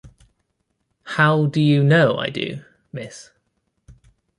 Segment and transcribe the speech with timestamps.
[1.03, 3.29] How do you know I do, miss?